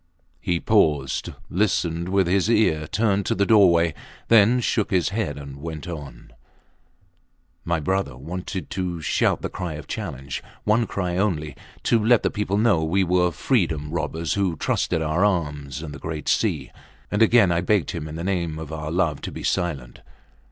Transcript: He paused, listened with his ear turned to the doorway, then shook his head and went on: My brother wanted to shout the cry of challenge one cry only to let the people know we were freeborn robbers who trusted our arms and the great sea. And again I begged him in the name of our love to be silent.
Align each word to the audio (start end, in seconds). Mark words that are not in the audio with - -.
He 0.39 0.59
paused, 0.59 1.29
listened 1.47 2.09
with 2.09 2.25
his 2.25 2.49
ear 2.49 2.87
turned 2.87 3.23
to 3.27 3.35
the 3.35 3.45
doorway, 3.45 3.93
then 4.29 4.59
shook 4.59 4.89
his 4.89 5.09
head 5.09 5.37
and 5.37 5.57
went 5.61 5.87
on: 5.87 6.33
My 7.65 7.79
brother 7.79 8.17
wanted 8.17 8.71
to 8.71 8.99
shout 9.01 9.43
the 9.43 9.47
cry 9.49 9.73
of 9.73 9.85
challenge 9.85 10.41
one 10.63 10.87
cry 10.87 11.17
only 11.17 11.55
to 11.83 12.03
let 12.03 12.23
the 12.23 12.31
people 12.31 12.57
know 12.57 12.83
we 12.83 13.03
were 13.03 13.31
freeborn 13.31 13.91
robbers 13.91 14.33
who 14.33 14.55
trusted 14.55 15.03
our 15.03 15.23
arms 15.23 15.83
and 15.83 15.93
the 15.93 15.99
great 15.99 16.27
sea. 16.27 16.71
And 17.11 17.21
again 17.21 17.51
I 17.51 17.61
begged 17.61 17.91
him 17.91 18.07
in 18.07 18.15
the 18.15 18.23
name 18.23 18.57
of 18.57 18.73
our 18.73 18.89
love 18.89 19.21
to 19.21 19.31
be 19.31 19.43
silent. 19.43 20.01